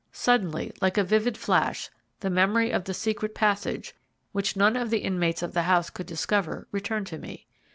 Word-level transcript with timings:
Suddenly, 0.11 0.71
like 0.81 0.97
a 0.97 1.03
vivid 1.03 1.37
flash, 1.37 1.91
the 2.21 2.31
memory 2.31 2.71
of 2.71 2.85
the 2.85 2.93
secret 2.95 3.35
passage, 3.35 3.93
which 4.31 4.55
none 4.55 4.75
of 4.75 4.89
the 4.89 4.97
inmates 5.03 5.43
of 5.43 5.53
the 5.53 5.61
house 5.61 5.91
could 5.91 6.07
discover, 6.07 6.67
returned 6.71 7.05
to 7.05 7.19
me. 7.19 7.45